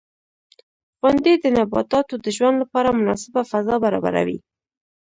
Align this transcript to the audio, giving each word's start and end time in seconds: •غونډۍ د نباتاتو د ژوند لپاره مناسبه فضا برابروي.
•غونډۍ 1.01 1.35
د 1.39 1.45
نباتاتو 1.57 2.15
د 2.25 2.27
ژوند 2.37 2.55
لپاره 2.63 2.89
مناسبه 2.99 3.41
فضا 3.51 3.75
برابروي. 3.83 4.37